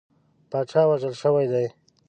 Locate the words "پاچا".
0.49-0.81